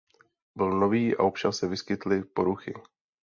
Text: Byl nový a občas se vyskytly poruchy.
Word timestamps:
Byl 0.55 0.79
nový 0.79 1.17
a 1.17 1.23
občas 1.23 1.57
se 1.57 1.67
vyskytly 1.67 2.23
poruchy. 2.23 2.73